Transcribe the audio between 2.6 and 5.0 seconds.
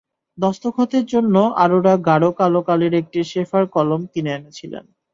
কালির একটি শেফার কলম কিনে এনেছিলেন।